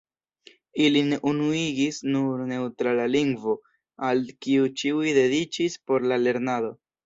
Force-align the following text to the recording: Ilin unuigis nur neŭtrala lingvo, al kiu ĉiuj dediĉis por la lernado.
Ilin 0.85 1.11
unuigis 1.31 1.99
nur 2.15 2.41
neŭtrala 2.53 3.07
lingvo, 3.17 3.55
al 4.11 4.27
kiu 4.47 4.69
ĉiuj 4.83 5.15
dediĉis 5.23 5.81
por 5.89 6.13
la 6.13 6.23
lernado. 6.27 6.77